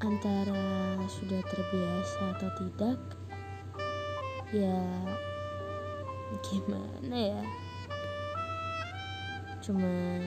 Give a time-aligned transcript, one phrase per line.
[0.00, 2.96] antara sudah terbiasa atau tidak
[4.48, 4.80] ya
[6.40, 7.42] gimana ya?
[9.60, 10.24] Cuman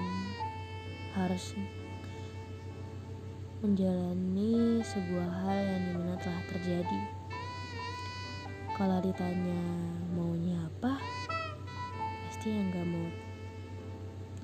[1.18, 1.58] harus
[3.66, 7.02] menjalani sebuah hal yang di mana telah terjadi.
[8.78, 9.64] Kalau ditanya
[10.14, 11.02] maunya apa
[12.30, 13.10] pasti yang gak mau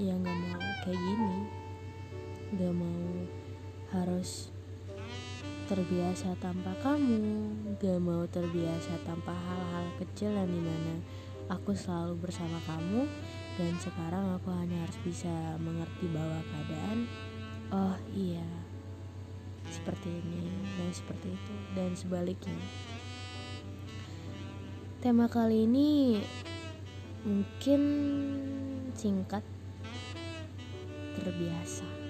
[0.01, 1.39] ya gak mau kayak gini.
[2.57, 3.05] Gak mau
[3.93, 4.49] harus
[5.69, 7.21] terbiasa tanpa kamu
[7.77, 10.97] gak mau terbiasa tanpa hal-hal kecil yang di mana
[11.45, 13.05] aku selalu bersama kamu
[13.53, 15.29] dan sekarang aku hanya harus bisa
[15.61, 16.99] mengerti bahwa keadaan
[17.69, 18.49] oh iya
[19.69, 22.57] seperti ini dan seperti itu dan sebaliknya.
[25.05, 26.17] Tema kali ini
[27.21, 27.81] mungkin
[28.97, 29.45] singkat
[31.13, 32.08] terbiasa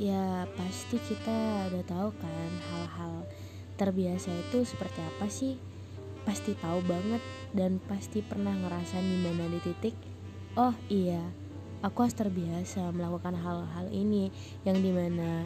[0.00, 3.28] ya pasti kita udah tahu kan hal-hal
[3.76, 5.60] terbiasa itu seperti apa sih?
[6.24, 7.20] Pasti tahu banget
[7.52, 9.92] dan pasti pernah ngerasain di mana di titik
[10.56, 11.20] oh iya
[11.84, 14.32] aku harus terbiasa melakukan hal-hal ini.
[14.64, 15.44] Yang di mana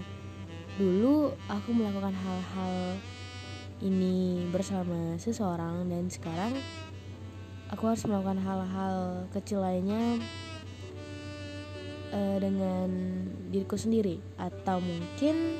[0.79, 2.99] dulu aku melakukan hal-hal
[3.83, 6.55] ini bersama seseorang dan sekarang
[7.75, 10.23] aku harus melakukan hal-hal kecil lainnya
[12.15, 12.89] uh, dengan
[13.51, 15.59] diriku sendiri atau mungkin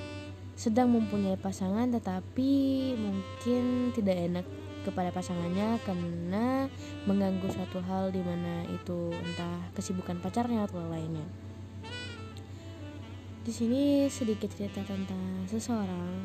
[0.55, 2.53] sedang mempunyai pasangan tetapi
[2.95, 4.47] mungkin tidak enak
[4.87, 6.69] kepada pasangannya karena
[7.09, 11.27] mengganggu suatu hal di mana itu entah kesibukan pacarnya atau lainnya.
[13.45, 16.17] Di sini sedikit cerita tentang seseorang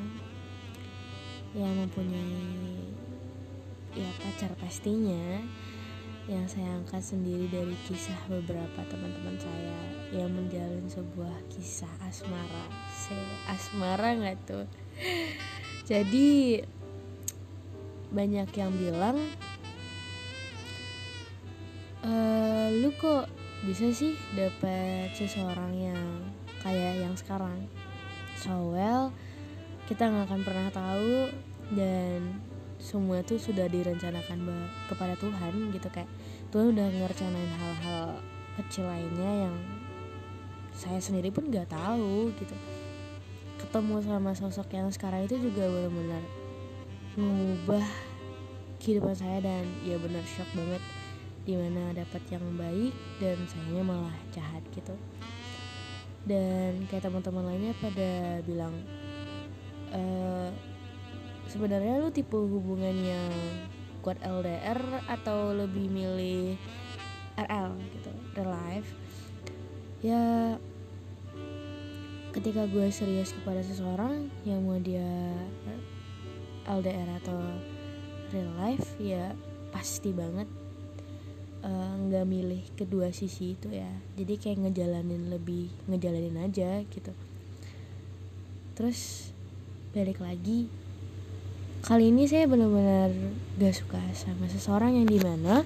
[1.58, 2.94] yang mempunyai
[3.98, 5.42] ya pacar pastinya
[6.30, 9.82] yang saya angkat sendiri dari kisah beberapa teman-teman saya
[10.14, 12.66] yang menjalin sebuah kisah asmara.
[12.94, 14.66] Saya asmara nggak tuh?
[15.90, 16.62] Jadi
[18.14, 19.18] banyak yang bilang
[22.06, 22.14] e,
[22.78, 23.26] lu kok
[23.66, 26.06] bisa sih dapat seseorang yang
[26.62, 27.66] kayak yang sekarang?
[28.38, 29.10] So well
[29.90, 31.34] kita nggak akan pernah tahu
[31.74, 32.38] dan
[32.80, 34.40] semua itu sudah direncanakan
[34.88, 36.08] kepada Tuhan gitu kayak
[36.50, 38.24] Tuhan udah ngerencanain hal-hal
[38.56, 39.56] kecil lainnya yang
[40.72, 42.56] saya sendiri pun nggak tahu gitu.
[43.60, 46.24] Ketemu sama sosok yang sekarang itu juga benar-benar
[47.20, 47.84] mengubah
[48.80, 50.80] kehidupan saya dan ya benar shock banget
[51.44, 54.96] di mana dapat yang baik dan sayangnya malah jahat gitu.
[56.24, 58.76] Dan kayak teman-teman lainnya pada bilang
[59.92, 60.02] e,
[61.50, 63.34] sebenarnya lu tipe hubungan yang
[64.06, 64.80] kuat LDR
[65.10, 66.56] atau lebih milih
[67.36, 68.90] RL gitu real life?
[70.06, 70.56] Ya
[72.30, 75.34] ketika gue serius kepada seseorang yang mau dia
[76.70, 77.42] LDR atau
[78.30, 79.34] real life ya
[79.74, 80.46] pasti banget
[81.66, 83.90] eh, nggak uh, milih kedua sisi itu ya.
[84.14, 87.12] Jadi kayak ngejalanin lebih ngejalanin aja gitu.
[88.78, 89.34] Terus
[89.92, 90.70] balik lagi
[91.80, 93.12] kali ini saya benar-benar
[93.56, 95.64] gak suka sama seseorang yang di mana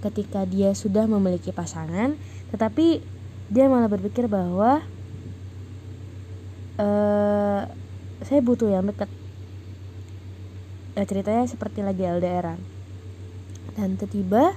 [0.00, 2.16] ketika dia sudah memiliki pasangan
[2.52, 3.04] tetapi
[3.52, 4.80] dia malah berpikir bahwa
[6.80, 7.62] uh,
[8.24, 9.12] saya butuh yang dekat
[10.96, 12.60] ya, ceritanya seperti lagi LDRan
[13.76, 14.56] dan tiba-tiba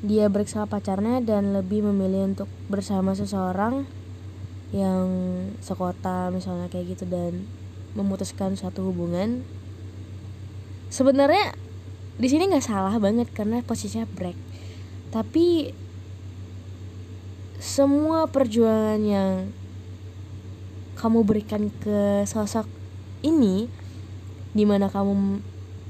[0.00, 3.84] dia sama pacarnya dan lebih memilih untuk bersama seseorang
[4.72, 5.08] yang
[5.60, 7.44] sekota misalnya kayak gitu dan
[7.94, 9.42] memutuskan suatu hubungan
[10.90, 11.54] sebenarnya
[12.20, 14.36] di sini nggak salah banget karena posisinya break.
[15.08, 15.72] Tapi
[17.56, 19.32] semua perjuangan yang
[21.00, 22.68] kamu berikan ke sosok
[23.24, 23.72] ini
[24.52, 25.40] di mana kamu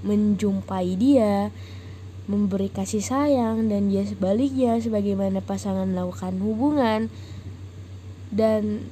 [0.07, 1.51] menjumpai dia
[2.31, 7.11] memberi kasih sayang dan dia sebaliknya sebagaimana pasangan melakukan hubungan
[8.31, 8.87] dan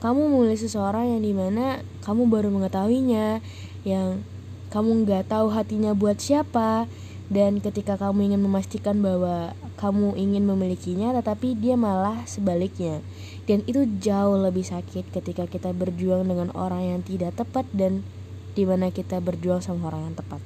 [0.00, 3.44] kamu mulai seseorang yang di mana kamu baru mengetahuinya
[3.84, 4.24] yang
[4.72, 6.88] kamu nggak tahu hatinya buat siapa
[7.30, 12.98] dan ketika kamu ingin memastikan bahwa kamu ingin memilikinya tetapi dia malah sebaliknya.
[13.46, 18.02] Dan itu jauh lebih sakit ketika kita berjuang dengan orang yang tidak tepat dan
[18.58, 20.42] di mana kita berjuang sama orang yang tepat.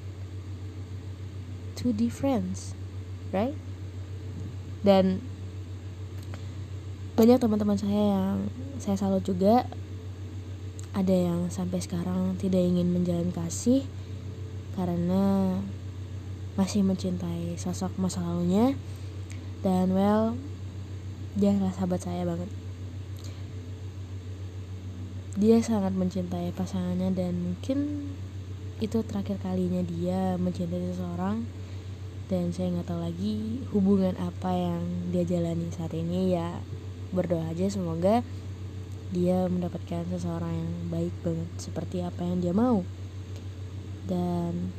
[1.73, 2.77] Two difference
[3.35, 3.57] right?
[4.87, 5.25] Dan
[7.15, 8.37] banyak teman-teman saya yang
[8.83, 9.71] saya salut juga.
[10.95, 13.87] Ada yang sampai sekarang tidak ingin menjalin kasih
[14.75, 15.59] karena
[16.59, 18.75] masih mencintai sosok masa lalunya.
[19.63, 20.35] Dan well
[21.39, 22.51] dia adalah sahabat saya banget.
[25.35, 28.11] Dia sangat mencintai pasangannya dan mungkin
[28.79, 31.47] itu terakhir kalinya dia mencintai seseorang.
[32.27, 34.83] Dan saya nggak tahu lagi hubungan apa yang
[35.15, 36.35] dia jalani saat ini.
[36.35, 36.59] Ya
[37.15, 38.27] berdoa aja semoga
[39.15, 42.83] dia mendapatkan seseorang yang baik banget seperti apa yang dia mau.
[44.11, 44.75] Dan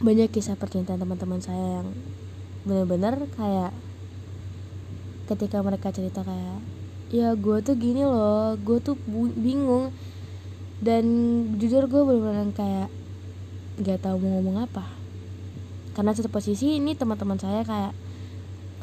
[0.00, 1.88] banyak kisah percintaan teman-teman saya yang
[2.64, 3.72] benar-benar kayak
[5.28, 6.58] ketika mereka cerita kayak
[7.12, 8.96] ya gue tuh gini loh gue tuh
[9.36, 9.92] bingung.
[10.80, 11.04] Dan
[11.60, 12.88] jujur gue bener-bener kayak
[13.84, 14.84] gak tahu mau ngomong apa.
[15.92, 17.92] Karena satu posisi ini teman-teman saya kayak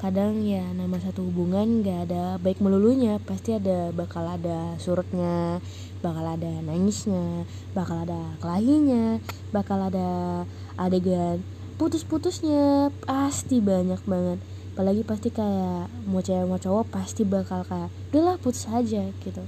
[0.04, 5.64] kadang ya nama satu hubungan gak ada baik melulunya pasti ada bakal ada surutnya
[6.04, 9.24] bakal ada nangisnya bakal ada kelahinya
[9.56, 10.44] bakal ada
[10.76, 11.40] adegan
[11.78, 14.40] putus-putusnya pasti banyak banget.
[14.74, 19.44] Apalagi pasti kayak mau cewek mau cowok pasti bakal kayak udahlah putus aja gitu.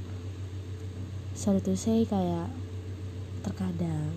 [1.31, 2.49] Sorry to say kayak
[3.39, 4.13] terkadang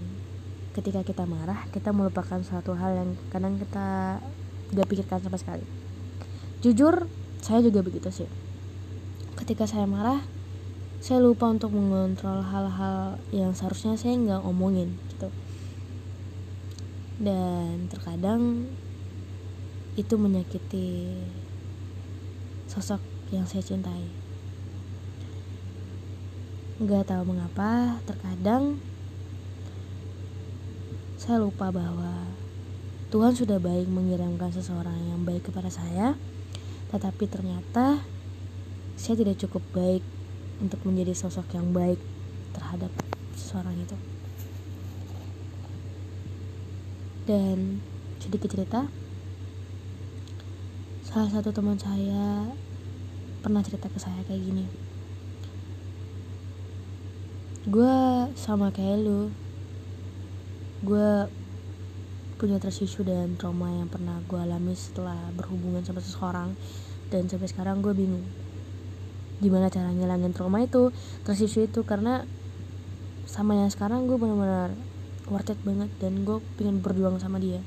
[0.75, 4.19] ketika kita marah kita melupakan suatu hal yang kadang kita
[4.73, 5.78] gak pikirkan sama sekali
[6.65, 7.07] jujur
[7.39, 8.29] saya juga begitu sih.
[9.39, 10.21] Ketika saya marah
[10.99, 15.31] saya lupa untuk mengontrol hal-hal yang seharusnya saya nggak ngomongin gitu.
[17.23, 18.67] Dan terkadang
[19.95, 21.19] itu menyakiti
[22.71, 23.03] sosok
[23.35, 24.07] yang saya cintai.
[26.79, 28.79] Gak tahu mengapa, terkadang
[31.19, 32.31] saya lupa bahwa
[33.11, 36.15] Tuhan sudah baik mengirimkan seseorang yang baik kepada saya,
[36.89, 38.01] tetapi ternyata
[38.99, 40.05] saya tidak cukup baik
[40.59, 42.01] untuk menjadi sosok yang baik
[42.57, 42.91] terhadap
[43.39, 43.97] seseorang itu.
[47.29, 47.85] Dan
[48.19, 48.89] sedikit cerita,
[51.05, 52.49] salah satu teman saya
[53.45, 54.67] pernah cerita ke saya kayak gini.
[57.69, 57.93] Gue
[58.33, 59.29] sama kayak lu.
[60.81, 61.29] Gue
[62.39, 66.55] punya trust issue dan trauma yang pernah gue alami setelah berhubungan sama seseorang.
[67.11, 68.23] Dan sampai sekarang gue bingung
[69.39, 70.95] gimana cara ngilangin trauma itu
[71.27, 71.83] trust issue itu.
[71.83, 72.23] Karena
[73.27, 74.73] sama yang sekarang gue benar-benar
[75.29, 77.61] worth it banget dan gue pengen berjuang sama dia.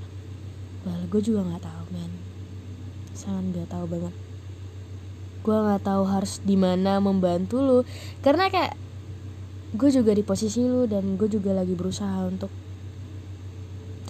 [0.88, 2.12] Well gue juga nggak tahu men.
[3.12, 4.16] Sangat gak tahu banget.
[5.44, 7.80] Gue nggak tahu harus di mana membantu lu.
[8.24, 8.74] Karena kayak
[9.76, 12.61] gue juga di posisi lu dan gue juga lagi berusaha untuk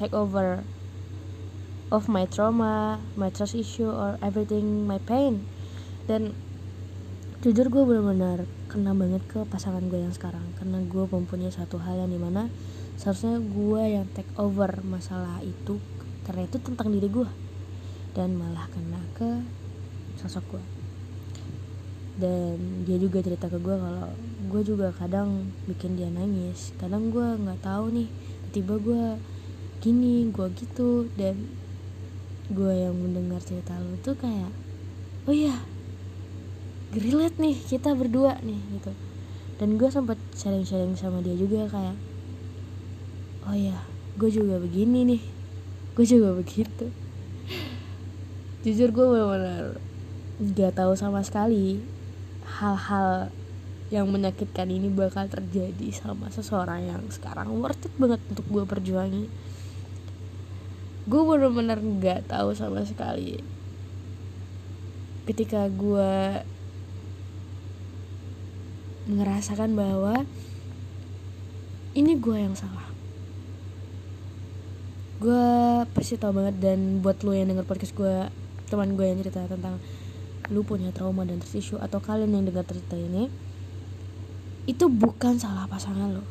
[0.02, 0.66] take over
[1.94, 5.46] of my trauma, my trust issue or everything my pain.
[6.10, 6.34] Dan
[7.46, 10.42] jujur gue benar-benar kena banget ke pasangan gue yang sekarang.
[10.58, 12.50] Karena gue mempunyai satu hal yang di mana
[12.98, 15.78] seharusnya gue yang take over masalah itu
[16.26, 17.30] karena itu tentang diri gue.
[18.18, 19.30] Dan malah kena ke
[20.18, 20.64] sosok gue.
[22.18, 24.10] Dan dia juga cerita ke gue kalau
[24.50, 26.74] gue juga kadang bikin dia nangis.
[26.80, 28.10] Kadang gue nggak tahu nih
[28.52, 29.04] tiba gue
[29.82, 31.10] gini gue gitu.
[31.18, 31.50] Dan
[32.52, 34.52] gue yang mendengar cerita lo tuh kayak
[35.26, 35.56] oh iya
[36.92, 38.94] relate nih kita berdua nih gitu.
[39.58, 41.98] Dan gue sempat sharing-sharing sama dia juga kayak
[43.50, 43.82] oh iya
[44.16, 45.22] gue juga begini nih.
[45.98, 46.94] Gue juga begitu.
[48.64, 49.82] Jujur gue benar-benar
[50.42, 51.82] gak tahu sama sekali
[52.42, 53.30] hal-hal
[53.94, 59.28] yang menyakitkan ini bakal terjadi sama seseorang yang sekarang worth it banget untuk gue perjuangi
[61.10, 63.42] gue bener-bener gak tahu sama sekali
[65.26, 66.44] ketika gue
[69.10, 70.26] ngerasakan bahwa
[71.92, 72.88] ini gue yang salah.
[75.22, 75.46] Gue
[75.94, 78.16] pasti tau banget dan buat lo yang denger podcast gue
[78.72, 79.78] teman gue yang cerita tentang
[80.50, 83.28] lu punya trauma dan tersisu atau kalian yang dengar cerita ini
[84.66, 86.24] itu bukan salah pasangan lo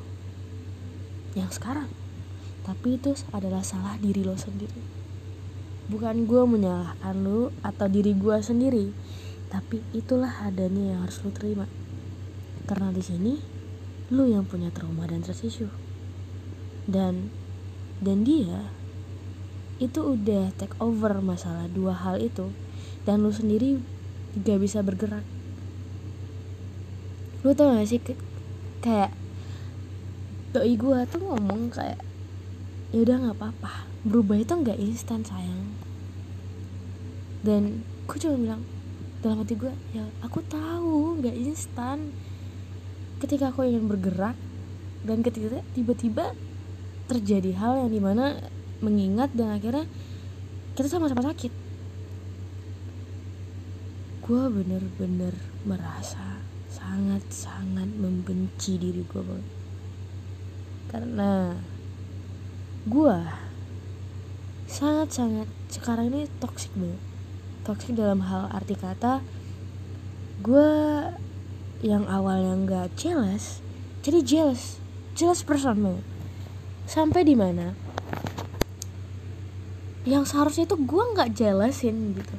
[1.36, 1.88] yang sekarang
[2.64, 4.80] tapi itu adalah salah diri lo sendiri.
[5.90, 8.86] Bukan gue menyalahkan lu atau diri gue sendiri
[9.50, 11.66] tapi itulah adanya yang harus lu terima.
[12.70, 13.34] Karena di sini
[14.14, 15.70] lu yang punya trauma dan tersisu
[16.90, 17.30] dan
[18.02, 18.70] dan dia
[19.80, 22.52] itu udah take over masalah dua hal itu.
[23.08, 23.80] Dan lu sendiri
[24.36, 25.24] gak bisa bergerak.
[27.40, 27.98] Lu tau gak sih
[28.84, 29.10] kayak
[30.52, 32.09] doi gue tuh ngomong kayak
[32.90, 33.86] ya udah nggak apa-apa.
[34.02, 35.74] Berubah itu nggak instan sayang.
[37.40, 38.62] Dan gue cuma bilang
[39.20, 42.10] dalam hati gue ya aku tahu nggak instan.
[43.20, 44.34] Ketika aku ingin bergerak
[45.04, 46.32] dan ketika tiba-tiba
[47.06, 48.38] terjadi hal yang di mana
[48.80, 49.84] mengingat dan akhirnya
[50.74, 51.52] kita sama-sama sakit.
[54.24, 55.34] Gue bener-bener
[55.66, 56.38] merasa
[56.70, 59.42] sangat-sangat membenci diri gue
[60.90, 61.54] karena
[62.88, 63.18] gue
[64.70, 67.00] sangat-sangat sekarang ini toxic banget.
[67.66, 69.20] Toxic dalam hal arti kata
[70.40, 70.70] gue
[71.84, 73.60] yang awalnya nggak jealous
[74.00, 74.80] jadi jealous.
[75.12, 76.06] Jealous person banget.
[76.88, 77.76] Sampai di mana
[80.08, 82.36] yang seharusnya itu gue nggak jealousin gitu.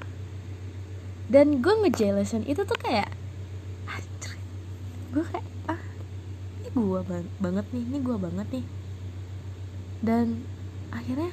[1.29, 3.21] Dan gue ngejelasin itu tuh kayak
[5.11, 5.81] gue kayak ah
[6.63, 8.65] ini gue bang banget nih ini gue banget nih
[10.01, 10.45] dan
[10.89, 11.31] akhirnya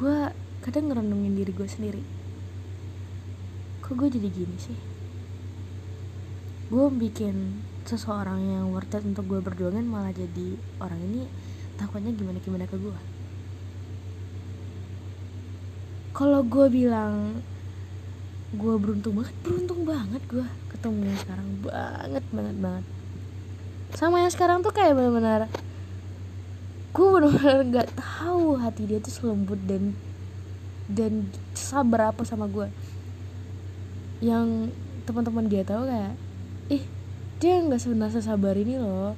[0.00, 0.18] gue
[0.64, 2.02] kadang ngerenungin diri gue sendiri.
[3.84, 4.78] Kok gue jadi gini sih?
[6.68, 11.24] Gue bikin seseorang yang worth it untuk gue berjuangin malah jadi orang ini
[11.80, 12.98] takutnya gimana gimana ke gue
[16.12, 17.40] kalau gue bilang
[18.52, 20.44] gue beruntung banget beruntung banget gue
[20.78, 21.48] ketemu sekarang.
[21.66, 22.84] Banget banget banget.
[23.98, 25.50] Sama yang sekarang tuh kayak benar-benar
[26.92, 29.92] gue benar-benar nggak tahu hati dia tuh selembut dan
[30.88, 32.68] dan sabar apa sama gue
[34.24, 34.72] yang
[35.04, 36.16] teman-teman dia tahu kayak
[36.68, 36.84] ih
[37.38, 39.14] dia nggak sebenarnya sabar ini loh.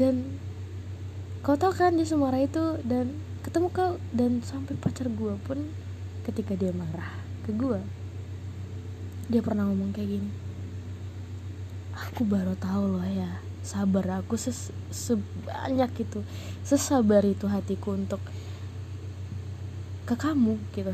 [0.00, 0.40] Dan
[1.44, 3.12] kau tahu kan dia semarah itu dan
[3.44, 5.58] ketemu kau dan sampai pacar gue pun
[6.24, 7.16] ketika dia marah
[7.48, 7.80] ke gue
[9.32, 10.30] dia pernah ngomong kayak gini
[11.96, 16.20] aku baru tahu loh ya sabar aku ses sebanyak itu.
[16.64, 18.20] Sesabar itu hatiku untuk
[20.08, 20.92] ke kamu gitu.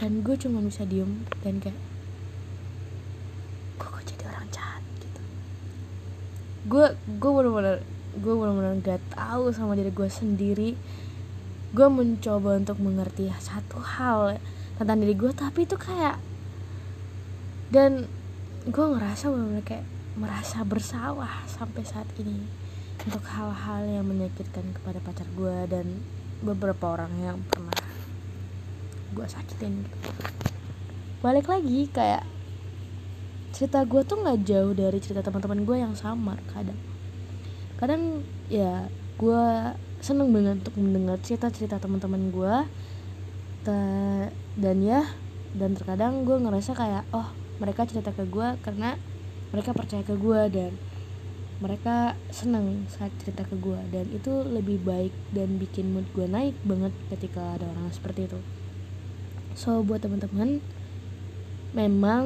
[0.00, 1.76] Dan gue cuma bisa diem dan kayak
[3.76, 4.82] gue kok jadi orang jahat?
[5.02, 5.20] gitu.
[6.70, 7.76] Gue gue bener-bener
[8.10, 10.70] gue bener-bener gak tahu sama diri gue sendiri.
[11.70, 14.40] Gue mencoba untuk mengerti satu hal
[14.80, 16.16] tentang diri gue tapi itu kayak
[17.70, 18.10] dan
[18.66, 19.86] gue ngerasa benar-benar kayak
[20.18, 22.46] merasa bersalah sampai saat ini
[23.06, 25.86] untuk hal-hal yang menyakitkan kepada pacar gue dan
[26.40, 27.76] beberapa orang yang pernah
[29.10, 30.10] gue sakitin gitu.
[31.20, 32.24] balik lagi kayak
[33.50, 36.78] cerita gue tuh nggak jauh dari cerita teman-teman gue yang sama kadang
[37.76, 38.88] kadang ya
[39.20, 39.44] gue
[40.00, 42.56] seneng banget untuk mendengar cerita-cerita teman-teman gue
[44.56, 45.04] dan ya
[45.52, 47.28] dan terkadang gue ngerasa kayak oh
[47.60, 48.96] mereka cerita ke gue karena
[49.50, 50.72] mereka percaya ke gue dan
[51.60, 56.56] mereka senang saat cerita ke gue dan itu lebih baik dan bikin mood gue naik
[56.64, 58.40] banget ketika ada orang seperti itu.
[59.52, 60.64] So buat teman-teman
[61.76, 62.24] memang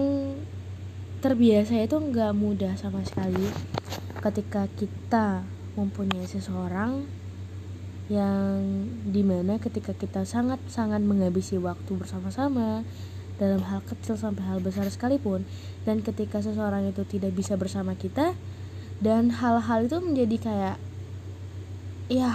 [1.19, 3.49] terbiasa itu nggak mudah sama sekali
[4.23, 5.43] ketika kita
[5.75, 7.05] mempunyai seseorang
[8.13, 8.61] yang
[9.09, 12.85] di mana ketika kita sangat-sangat menghabisi waktu bersama-sama
[13.39, 15.43] dalam hal kecil sampai hal besar sekalipun.
[15.83, 18.35] Dan ketika seseorang itu tidak bisa bersama kita
[19.03, 20.77] dan hal-hal itu menjadi kayak
[22.07, 22.35] ya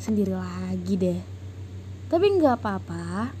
[0.00, 1.20] sendiri lagi deh.
[2.08, 3.32] Tapi nggak apa-apa.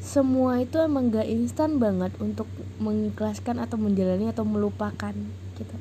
[0.00, 2.48] Semua itu emang gak instan banget untuk
[2.80, 5.12] mengikhlaskan atau menjalani atau melupakan
[5.60, 5.76] gitu.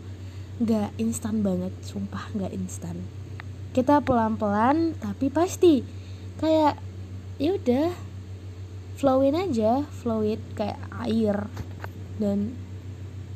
[0.59, 3.00] Nggak instan banget sumpah nggak instan.
[3.71, 5.88] Kita pelan-pelan tapi pasti.
[6.36, 6.83] Kayak
[7.39, 8.09] ya udah
[9.00, 10.75] flowin aja flow it kayak
[11.08, 11.48] air.
[12.20, 12.60] Dan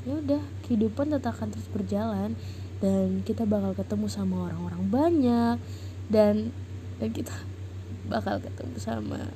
[0.03, 2.35] ya udah kehidupan tetap akan terus berjalan
[2.83, 5.57] dan kita bakal ketemu sama orang-orang banyak
[6.11, 6.51] dan
[6.99, 7.31] dan kita
[8.11, 9.31] bakal ketemu sama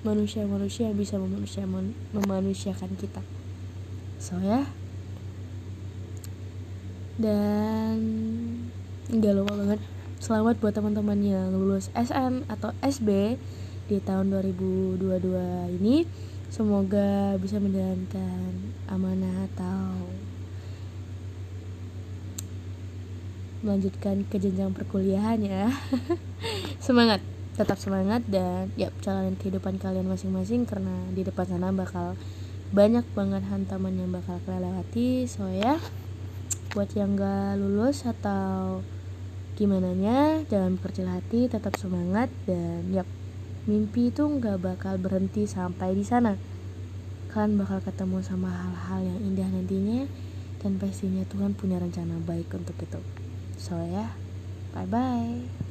[0.00, 1.68] manusia-manusia yang bisa memanusia
[2.16, 3.20] memanusiakan kita.
[4.16, 4.64] So ya.
[7.20, 8.00] Dan
[9.12, 9.80] nggak lupa banget.
[10.20, 13.36] Selamat buat teman-teman yang lulus SN atau SB
[13.90, 15.02] di tahun 2022
[15.82, 16.06] ini.
[16.46, 20.06] Semoga bisa menjalankan amanah atau
[23.66, 25.66] melanjutkan ke jenjang perkuliahan ya.
[26.86, 27.18] Semangat
[27.58, 32.14] tetap semangat dan ya jalanin kehidupan kalian masing-masing karena di depan sana bakal
[32.70, 35.26] banyak banget hantaman yang bakal kalian lewati.
[35.26, 35.82] So ya
[36.70, 38.86] buat yang gak lulus atau
[39.58, 43.04] gimana nya jangan berkecil hati tetap semangat dan yap
[43.68, 46.36] mimpi itu nggak bakal berhenti sampai di sana.
[47.30, 50.08] Kalian bakal ketemu sama hal-hal yang indah nantinya
[50.60, 53.00] dan pastinya Tuhan punya rencana baik untuk itu.
[53.60, 54.12] So ya.
[54.70, 55.69] Bye bye